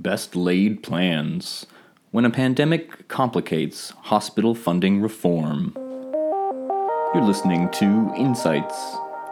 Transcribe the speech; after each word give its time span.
Best 0.00 0.36
laid 0.36 0.84
plans 0.84 1.66
when 2.12 2.24
a 2.24 2.30
pandemic 2.30 3.08
complicates 3.08 3.90
hospital 4.02 4.54
funding 4.54 5.00
reform. 5.00 5.72
You're 7.12 7.24
listening 7.24 7.68
to 7.72 8.14
Insights 8.16 8.76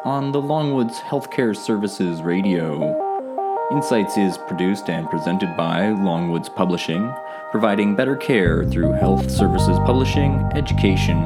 on 0.05 0.33
the 0.33 0.43
Longwoods 0.43 0.97
Healthcare 0.97 1.57
Services 1.57 2.21
Radio. 2.21 3.01
Insights 3.71 4.19
is 4.19 4.39
produced 4.39 4.91
and 4.91 5.09
presented 5.09 5.57
by 5.57 5.83
Longwoods 5.83 6.53
Publishing, 6.53 7.15
providing 7.53 7.95
better 7.95 8.17
care 8.17 8.65
through 8.65 8.91
health 8.91 9.31
services 9.31 9.79
publishing, 9.87 10.33
education, 10.55 11.17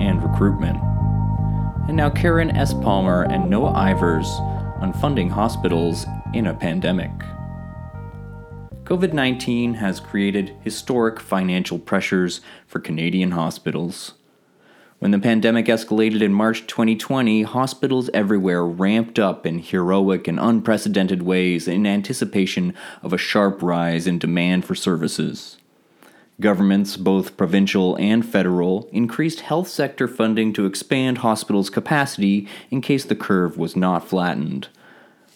and 0.00 0.20
recruitment. 0.20 0.78
And 1.86 1.96
now, 1.96 2.10
Karen 2.10 2.50
S. 2.56 2.74
Palmer 2.74 3.22
and 3.22 3.48
Noah 3.48 3.72
Ivers 3.72 4.26
on 4.82 4.92
funding 4.94 5.30
hospitals 5.30 6.06
in 6.34 6.48
a 6.48 6.54
pandemic. 6.54 7.12
COVID 8.90 9.12
19 9.12 9.74
has 9.74 10.00
created 10.00 10.56
historic 10.62 11.20
financial 11.20 11.78
pressures 11.78 12.40
for 12.66 12.80
Canadian 12.80 13.30
hospitals. 13.30 14.14
When 14.98 15.12
the 15.12 15.20
pandemic 15.20 15.66
escalated 15.66 16.22
in 16.22 16.32
March 16.32 16.66
2020, 16.66 17.44
hospitals 17.44 18.10
everywhere 18.12 18.66
ramped 18.66 19.20
up 19.20 19.46
in 19.46 19.60
heroic 19.60 20.26
and 20.26 20.40
unprecedented 20.40 21.22
ways 21.22 21.68
in 21.68 21.86
anticipation 21.86 22.74
of 23.00 23.12
a 23.12 23.16
sharp 23.16 23.62
rise 23.62 24.08
in 24.08 24.18
demand 24.18 24.64
for 24.64 24.74
services. 24.74 25.58
Governments, 26.40 26.96
both 26.96 27.36
provincial 27.36 27.94
and 27.94 28.26
federal, 28.26 28.88
increased 28.90 29.42
health 29.42 29.68
sector 29.68 30.08
funding 30.08 30.52
to 30.54 30.66
expand 30.66 31.18
hospitals' 31.18 31.70
capacity 31.70 32.48
in 32.72 32.80
case 32.80 33.04
the 33.04 33.14
curve 33.14 33.56
was 33.56 33.76
not 33.76 34.08
flattened. 34.08 34.66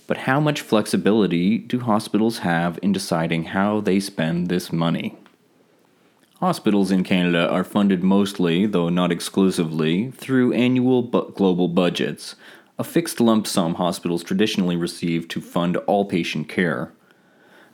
But 0.07 0.19
how 0.19 0.39
much 0.39 0.61
flexibility 0.61 1.59
do 1.59 1.81
hospitals 1.81 2.39
have 2.39 2.79
in 2.83 2.93
deciding 2.93 3.45
how 3.45 3.81
they 3.81 4.01
spend 4.01 4.49
this 4.49 4.71
money? 4.73 5.17
Hospitals 6.41 6.91
in 6.91 7.05
Canada 7.05 7.49
are 7.49 7.65
funded 7.65 8.03
mostly, 8.03 8.67
though 8.67 8.91
not 8.91 9.11
exclusively, 9.11 10.11
through 10.11 10.53
annual 10.53 11.03
global 11.03 11.69
budgets, 11.69 12.37
a 12.79 12.85
fixed 12.85 13.21
lump 13.21 13.47
sum 13.47 13.77
hospitals 13.77 14.23
traditionally 14.23 14.77
receive 14.77 15.27
to 15.29 15.41
fund 15.41 15.77
all 15.79 16.05
patient 16.05 16.49
care. 16.49 16.93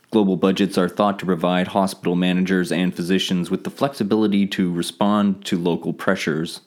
Global 0.09 0.37
budgets 0.37 0.77
are 0.77 0.87
thought 0.87 1.19
to 1.19 1.25
provide 1.25 1.69
hospital 1.69 2.15
managers 2.15 2.71
and 2.71 2.95
physicians 2.95 3.49
with 3.49 3.65
the 3.65 3.69
flexibility 3.69 4.45
to 4.47 4.71
respond 4.71 5.43
to 5.45 5.57
local 5.57 5.91
pressures. 5.91 6.61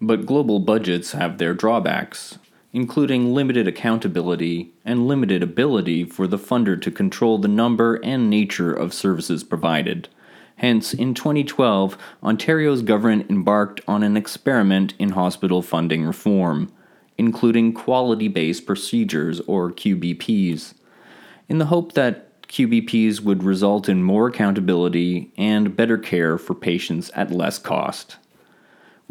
But 0.00 0.26
global 0.26 0.58
budgets 0.58 1.12
have 1.12 1.38
their 1.38 1.54
drawbacks 1.54 2.38
including 2.72 3.34
limited 3.34 3.66
accountability 3.66 4.72
and 4.84 5.06
limited 5.06 5.42
ability 5.42 6.04
for 6.04 6.26
the 6.26 6.38
funder 6.38 6.80
to 6.80 6.90
control 6.90 7.38
the 7.38 7.48
number 7.48 7.96
and 7.96 8.30
nature 8.30 8.72
of 8.72 8.94
services 8.94 9.42
provided. 9.42 10.08
Hence, 10.56 10.92
in 10.92 11.14
2012, 11.14 11.96
Ontario's 12.22 12.82
government 12.82 13.30
embarked 13.30 13.80
on 13.88 14.02
an 14.02 14.16
experiment 14.16 14.94
in 14.98 15.10
hospital 15.10 15.62
funding 15.62 16.04
reform, 16.04 16.70
including 17.16 17.72
quality 17.72 18.28
based 18.28 18.66
procedures 18.66 19.40
or 19.40 19.70
QBPs, 19.70 20.74
in 21.48 21.58
the 21.58 21.66
hope 21.66 21.94
that 21.94 22.42
QBPs 22.48 23.20
would 23.20 23.42
result 23.42 23.88
in 23.88 24.02
more 24.02 24.26
accountability 24.28 25.32
and 25.38 25.76
better 25.76 25.96
care 25.96 26.36
for 26.36 26.54
patients 26.54 27.10
at 27.14 27.30
less 27.30 27.58
cost. 27.58 28.16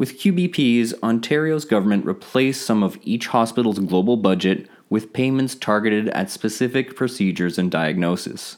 With 0.00 0.18
QBPs, 0.18 0.94
Ontario's 1.02 1.66
government 1.66 2.06
replaced 2.06 2.64
some 2.64 2.82
of 2.82 2.98
each 3.02 3.26
hospital's 3.26 3.78
global 3.80 4.16
budget 4.16 4.66
with 4.88 5.12
payments 5.12 5.54
targeted 5.54 6.08
at 6.08 6.30
specific 6.30 6.96
procedures 6.96 7.58
and 7.58 7.70
diagnosis. 7.70 8.56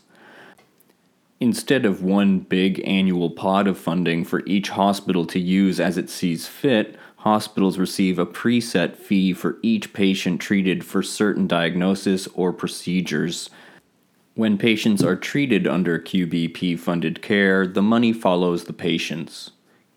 Instead 1.40 1.84
of 1.84 2.00
one 2.00 2.38
big 2.38 2.80
annual 2.86 3.28
pot 3.28 3.66
of 3.66 3.76
funding 3.76 4.24
for 4.24 4.44
each 4.46 4.68
hospital 4.68 5.26
to 5.26 5.40
use 5.40 5.80
as 5.80 5.98
it 5.98 6.08
sees 6.08 6.46
fit, 6.46 6.94
hospitals 7.16 7.76
receive 7.76 8.20
a 8.20 8.24
preset 8.24 8.94
fee 8.94 9.32
for 9.32 9.58
each 9.62 9.92
patient 9.92 10.40
treated 10.40 10.84
for 10.84 11.02
certain 11.02 11.48
diagnosis 11.48 12.28
or 12.34 12.52
procedures. 12.52 13.50
When 14.34 14.58
patients 14.58 15.02
are 15.02 15.16
treated 15.16 15.66
under 15.66 15.98
QBP 15.98 16.78
funded 16.78 17.20
care, 17.20 17.66
the 17.66 17.82
money 17.82 18.12
follows 18.12 18.66
the 18.66 18.72
patients. 18.72 19.50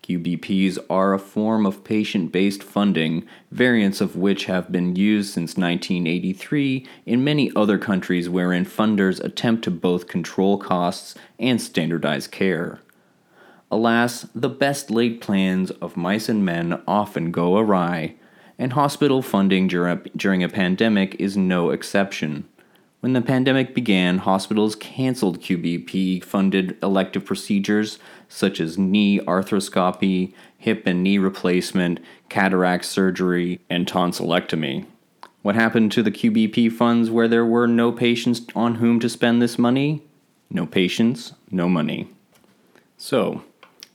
QBPs 0.06 0.78
are 0.88 1.14
a 1.14 1.18
form 1.18 1.66
of 1.66 1.82
patient 1.82 2.30
based 2.30 2.62
funding, 2.62 3.26
variants 3.50 4.00
of 4.00 4.14
which 4.14 4.44
have 4.44 4.70
been 4.70 4.94
used 4.94 5.32
since 5.32 5.56
1983 5.56 6.86
in 7.06 7.24
many 7.24 7.50
other 7.56 7.76
countries 7.76 8.28
wherein 8.28 8.64
funders 8.64 9.18
attempt 9.24 9.64
to 9.64 9.70
both 9.72 10.06
control 10.06 10.58
costs 10.58 11.16
and 11.40 11.60
standardize 11.60 12.28
care. 12.28 12.78
Alas, 13.68 14.28
the 14.32 14.48
best 14.48 14.92
laid 14.92 15.20
plans 15.20 15.72
of 15.72 15.96
mice 15.96 16.28
and 16.28 16.44
men 16.44 16.80
often 16.86 17.32
go 17.32 17.58
awry, 17.58 18.14
and 18.60 18.74
hospital 18.74 19.22
funding 19.22 19.66
during 19.66 20.44
a 20.44 20.48
pandemic 20.48 21.16
is 21.16 21.36
no 21.36 21.70
exception. 21.70 22.46
When 23.00 23.12
the 23.12 23.20
pandemic 23.20 23.74
began, 23.74 24.18
hospitals 24.18 24.74
canceled 24.74 25.40
QBP 25.40 26.24
funded 26.24 26.76
elective 26.82 27.24
procedures 27.24 27.98
such 28.28 28.58
as 28.58 28.78
knee 28.78 29.20
arthroscopy, 29.20 30.32
hip 30.58 30.86
and 30.86 31.02
knee 31.02 31.18
replacement, 31.18 32.00
cataract 32.28 32.84
surgery, 32.84 33.60
and 33.68 33.86
tonsillectomy. 33.86 34.86
What 35.42 35.54
happened 35.54 35.92
to 35.92 36.02
the 36.02 36.10
QBP 36.10 36.72
funds 36.72 37.10
where 37.10 37.28
there 37.28 37.44
were 37.44 37.68
no 37.68 37.92
patients 37.92 38.40
on 38.56 38.76
whom 38.76 38.98
to 39.00 39.08
spend 39.08 39.40
this 39.40 39.58
money? 39.58 40.02
No 40.50 40.66
patients, 40.66 41.34
no 41.50 41.68
money. 41.68 42.08
So, 42.96 43.44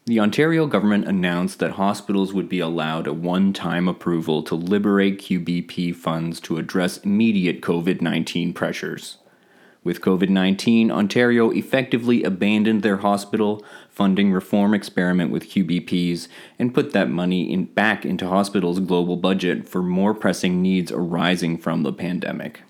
the 0.06 0.20
Ontario 0.20 0.66
government 0.66 1.08
announced 1.08 1.60
that 1.60 1.74
hospitals 1.74 2.34
would 2.34 2.50
be 2.50 2.60
allowed 2.60 3.06
a 3.06 3.14
one 3.14 3.54
time 3.54 3.88
approval 3.88 4.42
to 4.42 4.56
liberate 4.56 5.20
QBP 5.20 5.96
funds 5.96 6.40
to 6.42 6.58
address 6.58 6.98
immediate 6.98 7.62
COVID 7.62 8.02
19 8.02 8.52
pressures. 8.54 9.20
With 9.84 10.02
COVID 10.02 10.30
19, 10.30 10.92
Ontario 10.92 11.52
effectively 11.52 12.24
abandoned 12.24 12.82
their 12.82 12.98
hospital 12.98 13.64
funding 13.90 14.32
reform 14.32 14.74
experiment 14.74 15.30
with 15.32 15.50
QBPs 15.50 16.28
and 16.58 16.74
put 16.74 16.94
that 16.94 17.10
money 17.10 17.54
in, 17.54 17.66
back 17.66 18.04
into 18.04 18.28
hospitals' 18.28 18.80
global 18.80 19.18
budget 19.18 19.68
for 19.68 19.84
more 19.84 20.16
pressing 20.16 20.64
needs 20.64 20.92
arising 20.92 21.60
from 21.60 21.84
the 21.84 21.94
pandemic. 21.94 22.62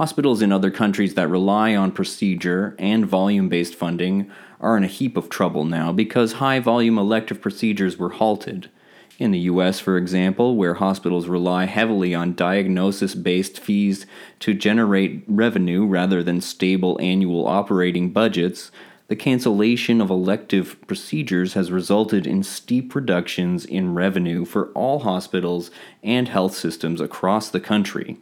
Hospitals 0.00 0.40
in 0.40 0.50
other 0.50 0.70
countries 0.70 1.12
that 1.12 1.28
rely 1.28 1.76
on 1.76 1.92
procedure 1.92 2.74
and 2.78 3.04
volume 3.04 3.50
based 3.50 3.74
funding 3.74 4.30
are 4.58 4.74
in 4.78 4.82
a 4.82 4.86
heap 4.86 5.14
of 5.14 5.28
trouble 5.28 5.66
now 5.66 5.92
because 5.92 6.32
high 6.32 6.58
volume 6.58 6.98
elective 6.98 7.42
procedures 7.42 7.98
were 7.98 8.08
halted. 8.08 8.70
In 9.18 9.30
the 9.30 9.40
US, 9.40 9.78
for 9.78 9.98
example, 9.98 10.56
where 10.56 10.72
hospitals 10.72 11.28
rely 11.28 11.66
heavily 11.66 12.14
on 12.14 12.34
diagnosis 12.34 13.14
based 13.14 13.58
fees 13.60 14.06
to 14.38 14.54
generate 14.54 15.22
revenue 15.26 15.84
rather 15.84 16.22
than 16.22 16.40
stable 16.40 16.98
annual 17.02 17.46
operating 17.46 18.10
budgets, 18.10 18.70
the 19.08 19.16
cancellation 19.16 20.00
of 20.00 20.08
elective 20.08 20.78
procedures 20.86 21.52
has 21.52 21.70
resulted 21.70 22.26
in 22.26 22.42
steep 22.42 22.94
reductions 22.94 23.66
in 23.66 23.92
revenue 23.92 24.46
for 24.46 24.68
all 24.68 25.00
hospitals 25.00 25.70
and 26.02 26.28
health 26.28 26.54
systems 26.54 27.02
across 27.02 27.50
the 27.50 27.60
country. 27.60 28.16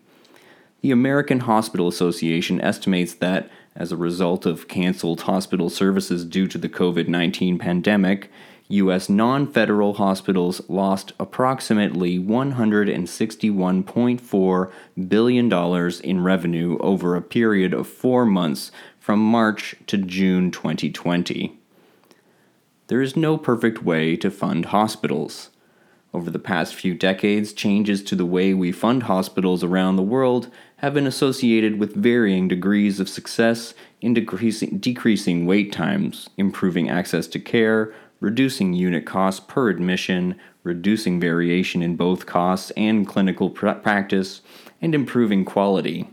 The 0.80 0.92
American 0.92 1.40
Hospital 1.40 1.88
Association 1.88 2.60
estimates 2.60 3.14
that 3.14 3.50
as 3.74 3.90
a 3.90 3.96
result 3.96 4.46
of 4.46 4.68
canceled 4.68 5.22
hospital 5.22 5.70
services 5.70 6.24
due 6.24 6.46
to 6.46 6.56
the 6.56 6.68
COVID 6.68 7.08
19 7.08 7.58
pandemic, 7.58 8.30
U.S. 8.68 9.08
non 9.08 9.44
federal 9.46 9.94
hospitals 9.94 10.60
lost 10.68 11.14
approximately 11.18 12.16
$161.4 12.18 14.72
billion 15.08 15.52
in 16.04 16.22
revenue 16.22 16.78
over 16.78 17.16
a 17.16 17.22
period 17.22 17.74
of 17.74 17.88
four 17.88 18.24
months 18.24 18.70
from 19.00 19.18
March 19.18 19.74
to 19.86 19.96
June 19.96 20.52
2020. 20.52 21.58
There 22.86 23.02
is 23.02 23.16
no 23.16 23.36
perfect 23.36 23.82
way 23.82 24.14
to 24.16 24.30
fund 24.30 24.66
hospitals. 24.66 25.50
Over 26.14 26.30
the 26.30 26.38
past 26.38 26.74
few 26.74 26.94
decades, 26.94 27.52
changes 27.52 28.02
to 28.04 28.16
the 28.16 28.24
way 28.24 28.54
we 28.54 28.72
fund 28.72 29.02
hospitals 29.04 29.62
around 29.62 29.96
the 29.96 30.02
world 30.02 30.50
have 30.78 30.94
been 30.94 31.06
associated 31.06 31.78
with 31.78 31.94
varying 31.94 32.48
degrees 32.48 33.00
of 33.00 33.08
success 33.08 33.74
in 34.00 34.14
decreasing, 34.14 34.78
decreasing 34.78 35.44
wait 35.44 35.72
times, 35.72 36.30
improving 36.36 36.88
access 36.88 37.26
to 37.26 37.38
care, 37.38 37.92
reducing 38.20 38.72
unit 38.72 39.04
costs 39.04 39.40
per 39.40 39.68
admission, 39.68 40.38
reducing 40.62 41.18
variation 41.20 41.82
in 41.82 41.96
both 41.96 42.26
costs 42.26 42.70
and 42.72 43.06
clinical 43.06 43.50
pr- 43.50 43.70
practice, 43.72 44.40
and 44.80 44.94
improving 44.94 45.44
quality. 45.44 46.08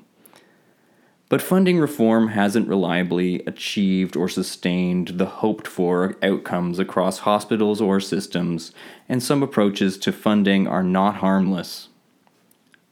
But 1.29 1.41
funding 1.41 1.79
reform 1.79 2.29
hasn't 2.29 2.67
reliably 2.67 3.43
achieved 3.45 4.15
or 4.15 4.29
sustained 4.29 5.09
the 5.19 5.25
hoped 5.25 5.67
for 5.67 6.15
outcomes 6.23 6.79
across 6.79 7.19
hospitals 7.19 7.81
or 7.81 7.99
systems, 7.99 8.71
and 9.09 9.21
some 9.21 9.43
approaches 9.43 9.97
to 9.99 10.11
funding 10.11 10.67
are 10.67 10.83
not 10.83 11.15
harmless. 11.15 11.89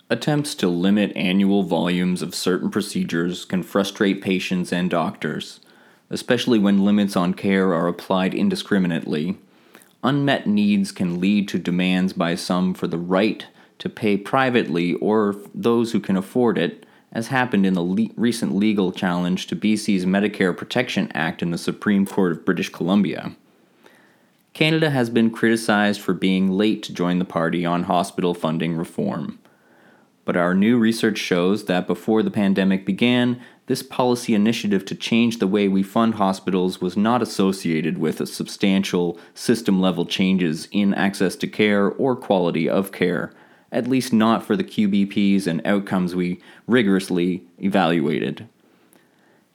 Attempts 0.09 0.53
to 0.55 0.67
limit 0.67 1.11
annual 1.15 1.63
volumes 1.63 2.21
of 2.21 2.35
certain 2.35 2.69
procedures 2.69 3.45
can 3.45 3.63
frustrate 3.63 4.21
patients 4.21 4.71
and 4.71 4.89
doctors. 4.89 5.59
especially 6.09 6.59
when 6.59 6.85
limits 6.85 7.15
on 7.15 7.33
care 7.33 7.73
are 7.73 7.88
applied 7.88 8.35
indiscriminately. 8.35 9.35
Unmet 10.03 10.45
needs 10.45 10.91
can 10.91 11.19
lead 11.19 11.47
to 11.47 11.57
demands 11.57 12.13
by 12.13 12.35
some 12.35 12.73
for 12.73 12.88
the 12.88 13.00
right 13.00 13.47
to 13.79 13.89
pay 13.89 14.15
privately 14.15 14.94
or 14.95 15.35
those 15.55 15.91
who 15.91 16.00
can 16.00 16.15
afford 16.15 16.57
it, 16.57 16.85
as 17.11 17.27
happened 17.27 17.65
in 17.65 17.73
the 17.73 17.83
le- 17.83 18.09
recent 18.15 18.55
legal 18.55 18.91
challenge 18.91 19.47
to 19.47 19.55
BC's 19.55 20.05
Medicare 20.05 20.55
Protection 20.55 21.11
Act 21.13 21.41
in 21.41 21.50
the 21.51 21.57
Supreme 21.57 22.05
Court 22.05 22.31
of 22.31 22.45
British 22.45 22.69
Columbia. 22.69 23.35
Canada 24.53 24.91
has 24.91 25.09
been 25.09 25.31
criticized 25.31 26.00
for 26.00 26.13
being 26.13 26.51
late 26.51 26.83
to 26.83 26.94
join 26.94 27.17
the 27.17 27.25
party 27.25 27.65
on 27.65 27.83
hospital 27.83 28.35
funding 28.35 28.75
reform. 28.75 29.39
But 30.25 30.38
our 30.38 30.54
new 30.54 30.78
research 30.78 31.18
shows 31.18 31.66
that 31.66 31.86
before 31.86 32.24
the 32.24 32.31
pandemic 32.31 32.86
began, 32.86 33.42
this 33.66 33.84
policy 33.84 34.34
initiative 34.34 34.86
to 34.86 34.96
change 34.96 35.40
the 35.40 35.48
way 35.48 35.68
we 35.68 35.84
fund 35.84 36.16
hospitals 36.16 36.80
was 36.80 36.96
not 36.96 37.22
associated 37.22 37.98
with 37.98 38.28
substantial 38.30 39.18
system 39.34 39.81
level 39.81 40.06
changes 40.06 40.68
in 40.72 40.94
access 40.94 41.36
to 41.38 41.48
care 41.48 41.90
or 41.90 42.16
quality 42.16 42.70
of 42.70 42.92
care, 42.92 43.34
at 43.72 43.88
least 43.88 44.14
not 44.14 44.44
for 44.44 44.56
the 44.56 44.64
QBPs 44.64 45.46
and 45.46 45.66
outcomes 45.66 46.16
we 46.16 46.42
rigorously 46.68 47.46
evaluated. 47.60 48.48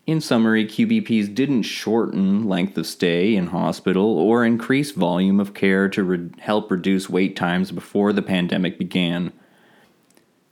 In 0.06 0.22
summary, 0.22 0.64
QBPs 0.66 1.34
didn't 1.34 1.64
shorten 1.64 2.48
length 2.48 2.78
of 2.78 2.86
stay 2.86 3.36
in 3.36 3.48
hospital 3.48 4.18
or 4.18 4.42
increase 4.42 4.90
volume 4.90 5.38
of 5.38 5.52
care 5.52 5.86
to 5.90 6.02
re- 6.02 6.30
help 6.38 6.70
reduce 6.70 7.10
wait 7.10 7.36
times 7.36 7.72
before 7.72 8.14
the 8.14 8.22
pandemic 8.22 8.78
began 8.78 9.32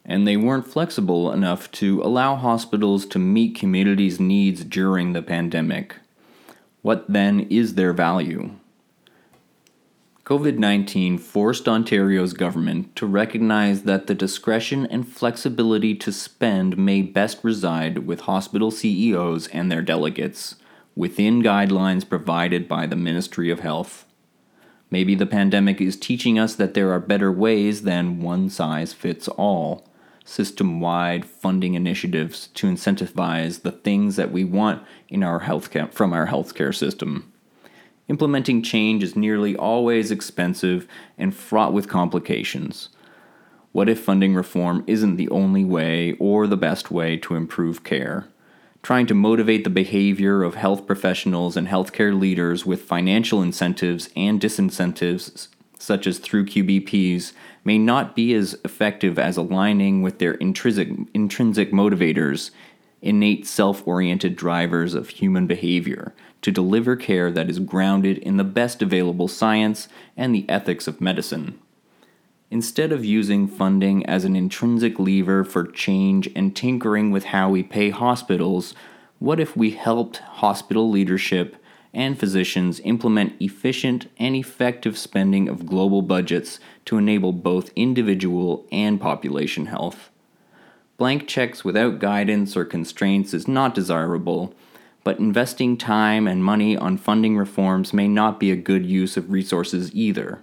and 0.09 0.27
they 0.27 0.37
weren't 0.37 0.67
flexible 0.67 1.33
enough 1.33 1.71
to 1.73 2.01
allow 2.01 2.37
hospitals 2.37 3.05
to 3.07 3.19
meet 3.19 3.57
communities' 3.57 4.21
needs 4.21 4.65
during 4.65 5.13
the 5.13 5.23
pandemic. 5.23 5.97
What 6.83 7.13
then 7.13 7.41
is 7.51 7.75
their 7.75 7.93
value? 7.93 8.53
COVID 10.25 10.59
19 10.59 11.19
forced 11.19 11.69
Ontario's 11.69 12.33
government 12.33 12.95
to 12.97 13.07
recognize 13.07 13.83
that 13.83 14.07
the 14.07 14.15
discretion 14.15 14.87
and 14.87 15.07
flexibility 15.07 15.95
to 15.97 16.13
spend 16.13 16.77
may 16.77 17.03
best 17.03 17.39
reside 17.43 18.07
with 18.07 18.23
hospital 18.23 18.71
CEOs 18.71 19.49
and 19.49 19.71
their 19.71 19.83
delegates, 19.83 20.57
within 20.95 21.43
guidelines 21.43 22.09
provided 22.09 22.69
by 22.69 22.87
the 22.87 22.97
Ministry 22.97 23.51
of 23.51 23.61
Health. 23.61 24.05
Maybe 24.89 25.17
the 25.17 25.27
pandemic 25.27 25.81
is 25.81 25.97
teaching 25.97 26.39
us 26.39 26.55
that 26.55 26.75
there 26.75 26.93
are 26.93 27.01
better 27.01 27.31
ways 27.31 27.83
than 27.83 28.21
one 28.21 28.49
size 28.51 28.93
fits 28.93 29.27
all 29.29 29.89
system 30.27 30.81
wide 30.81 31.25
funding 31.25 31.75
initiatives 31.75 32.49
to 32.49 32.67
incentivize 32.67 33.63
the 33.63 33.73
things 33.73 34.17
that 34.17 34.33
we 34.33 34.45
want 34.45 34.83
in 35.09 35.23
our 35.23 35.41
healthcare 35.41 35.91
from 35.93 36.13
our 36.13 36.27
healthcare 36.27 36.75
system. 36.75 37.33
Implementing 38.09 38.63
change 38.63 39.03
is 39.03 39.17
nearly 39.17 39.57
always 39.57 40.11
expensive 40.11 40.87
and 41.17 41.35
fraught 41.35 41.73
with 41.73 41.89
complications. 41.89 42.89
What 43.73 43.89
if 43.89 44.01
funding 44.01 44.35
reform 44.35 44.85
isn't 44.87 45.17
the 45.17 45.29
only 45.29 45.65
way 45.65 46.13
or 46.19 46.47
the 46.47 46.57
best 46.57 46.91
way 46.91 47.17
to 47.19 47.35
improve 47.35 47.85
care? 47.85 48.29
Trying 48.83 49.07
to 49.07 49.15
motivate 49.15 49.65
the 49.65 49.71
behavior 49.71 50.43
of 50.43 50.55
health 50.55 50.87
professionals 50.87 51.57
and 51.57 51.69
healthcare 51.69 52.19
leaders 52.19 52.65
with 52.65 52.83
financial 52.83 53.43
incentives 53.43 54.09
and 54.17 54.41
disincentives, 54.41 55.49
such 55.79 56.07
as 56.07 56.19
through 56.19 56.47
QBPs, 56.47 57.33
may 57.65 57.79
not 57.79 58.15
be 58.17 58.35
as 58.35 58.59
effective 58.65 59.19
as 59.19 59.37
aligning 59.37 60.03
with 60.03 60.19
their 60.19 60.35
intrinsic, 60.35 60.89
intrinsic 61.15 61.73
motivators, 61.73 62.51
innate 63.03 63.47
self 63.47 63.87
oriented 63.87 64.37
drivers 64.37 64.95
of 64.95 65.09
human 65.09 65.47
behavior, 65.47 66.15
to 66.43 66.51
deliver 66.51 66.97
care 66.97 67.31
that 67.31 67.51
is 67.51 67.59
grounded 67.59 68.19
in 68.19 68.37
the 68.37 68.45
best 68.45 68.83
available 68.83 69.29
science 69.29 69.89
and 70.17 70.35
the 70.35 70.49
ethics 70.49 70.87
of 70.87 71.01
medicine. 71.01 71.59
Instead 72.51 72.93
of 72.93 73.05
using 73.05 73.49
funding 73.49 74.07
as 74.07 74.25
an 74.25 74.37
intrinsic 74.37 74.99
lever 75.01 75.43
for 75.43 75.67
change 75.67 76.31
and 76.37 76.55
tinkering 76.55 77.11
with 77.11 77.25
how 77.25 77.49
we 77.49 77.63
pay 77.63 77.91
hospitals, 77.91 78.73
what 79.19 79.41
if 79.41 79.57
we 79.57 79.73
helped 79.73 80.19
hospital 80.19 80.89
leadership 80.89 81.57
and 81.97 82.21
physicians 82.21 82.79
implement 82.85 83.41
efficient 83.41 84.07
and 84.19 84.37
effective 84.37 84.99
spending 84.99 85.49
of 85.49 85.65
global 85.65 86.03
budgets 86.03 86.61
to 86.85 86.99
enable 86.99 87.33
both 87.33 87.71
individual 87.75 88.67
and 88.71 89.01
population 89.01 89.67
health. 89.67 90.11
Blank 90.99 91.27
checks 91.27 91.65
without 91.65 91.99
guidance 91.99 92.55
or 92.55 92.67
constraints 92.67 93.33
is 93.33 93.49
not 93.49 93.75
desirable, 93.75 94.55
but 95.05 95.19
investing 95.19 95.79
time 95.79 96.29
and 96.29 96.45
money 96.45 96.77
on 96.77 96.99
funding 96.99 97.35
reforms 97.35 97.95
may 97.95 98.07
not 98.07 98.39
be 98.39 98.51
a 98.51 98.57
good 98.57 98.85
use 98.85 99.17
of 99.17 99.31
resources 99.31 99.91
either. 99.95 100.43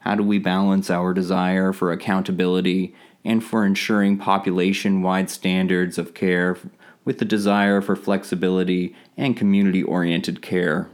How 0.00 0.16
do 0.16 0.24
we 0.24 0.38
balance 0.38 0.90
our 0.90 1.14
desire 1.14 1.72
for 1.72 1.92
accountability 1.92 2.92
and 3.24 3.44
for 3.44 3.64
ensuring 3.64 4.18
population 4.18 5.00
wide 5.00 5.30
standards 5.30 5.96
of 5.96 6.12
care 6.12 6.58
with 7.04 7.18
the 7.18 7.24
desire 7.24 7.80
for 7.80 7.96
flexibility 7.96 8.94
and 9.16 9.36
community 9.36 9.82
oriented 9.82 10.42
care. 10.42 10.88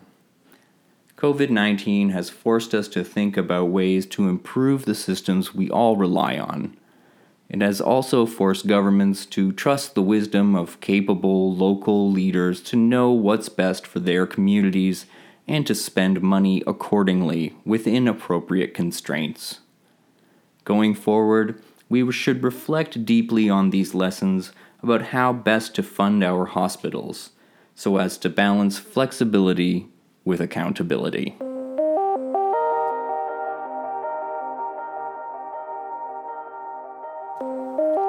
COVID 1.17 1.51
19 1.51 2.11
has 2.11 2.31
forced 2.31 2.75
us 2.75 2.87
to 2.89 3.03
think 3.03 3.37
about 3.37 3.67
ways 3.71 4.07
to 4.07 4.29
improve 4.29 4.85
the 4.85 4.95
systems 4.95 5.55
we 5.55 5.69
all 5.69 5.97
rely 5.97 6.39
on. 6.39 6.77
It 7.49 7.63
has 7.63 7.81
also 7.81 8.27
forced 8.27 8.67
governments 8.67 9.25
to 9.27 9.53
trust 9.53 9.95
the 9.95 10.03
wisdom 10.03 10.55
of 10.55 10.81
capable 10.81 11.55
local 11.55 12.11
leaders 12.11 12.61
to 12.65 12.77
know 12.77 13.11
what's 13.11 13.49
best 13.49 13.87
for 13.87 14.01
their 14.01 14.27
communities 14.27 15.07
and 15.49 15.67
to 15.67 15.75
spend 15.75 16.21
money 16.21 16.63
accordingly 16.67 17.57
within 17.65 18.07
appropriate 18.07 18.75
constraints. 18.75 19.61
Going 20.65 20.95
forward, 20.95 21.61
we 21.89 22.13
should 22.13 22.43
reflect 22.43 23.07
deeply 23.07 23.49
on 23.49 23.71
these 23.71 23.95
lessons 23.95 24.53
about 24.83 25.03
how 25.03 25.33
best 25.33 25.75
to 25.75 25.83
fund 25.83 26.23
our 26.23 26.47
hospitals 26.47 27.31
so 27.75 27.97
as 27.97 28.19
to 28.19 28.29
balance 28.29 28.79
flexibility 28.79 29.89
with 30.25 30.41
accountability. 30.41 31.37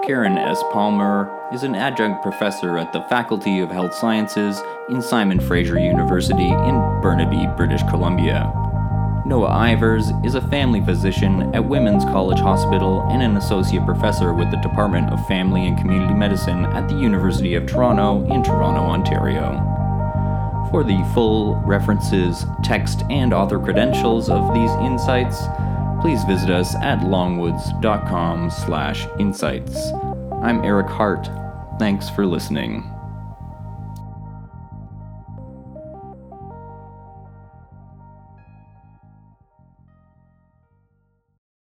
Karen 0.06 0.39
S. 0.39 0.63
Palmer 0.71 1.30
is 1.54 1.62
an 1.62 1.75
adjunct 1.75 2.24
professor 2.24 2.80
at 2.80 2.92
the 2.94 3.04
Faculty 3.04 3.60
of 3.60 3.69
Health 3.69 3.94
Sciences 3.94 4.60
in 4.89 5.04
Simon 5.04 5.39
Fraser 5.39 5.77
University 5.80 6.48
in 6.48 7.01
Burnaby, 7.01 7.48
British 7.55 7.84
Columbia. 7.84 8.68
Noah 9.29 9.51
Ivers 9.51 10.25
is 10.25 10.33
a 10.33 10.41
family 10.50 10.81
physician 10.81 11.53
at 11.53 11.63
Women's 11.63 12.03
College 12.03 12.39
Hospital 12.39 13.07
and 13.12 13.21
an 13.21 13.38
associate 13.38 13.86
professor 13.86 14.33
with 14.33 14.50
the 14.50 14.57
Department 14.57 15.12
of 15.12 15.24
Family 15.27 15.67
and 15.67 15.77
Community 15.77 16.15
Medicine 16.15 16.65
at 16.65 16.89
the 16.89 16.95
University 16.95 17.53
of 17.53 17.67
Toronto 17.67 18.25
in 18.33 18.41
Toronto, 18.41 18.81
Ontario. 18.81 19.51
For 20.71 20.83
the 20.83 21.07
full 21.13 21.57
references, 21.57 22.43
text, 22.63 23.03
and 23.12 23.31
author 23.31 23.59
credentials 23.59 24.31
of 24.31 24.51
these 24.55 24.71
insights, 24.81 25.43
please 26.01 26.24
visit 26.24 26.50
us 26.50 26.74
at 26.77 27.01
longwoods.com/insights. 27.01 29.91
I'm 30.41 30.65
Eric 30.65 30.88
Hart. 30.88 31.29
Thanks 31.77 32.09
for 32.09 32.25
listening. 32.25 32.91